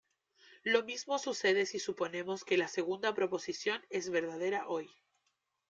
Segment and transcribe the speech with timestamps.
[0.63, 4.89] Lo mismo sucede si suponemos que la segunda proposición es verdadera hoy.